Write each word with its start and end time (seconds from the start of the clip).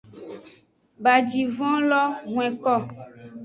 Bajivon 1.03 1.77
lo 1.89 2.03
hwenko. 2.33 2.75